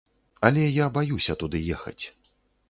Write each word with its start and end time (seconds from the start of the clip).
Але 0.47 0.63
я 0.83 0.87
баюся 0.95 1.35
туды 1.45 1.63
ехаць. 1.77 1.99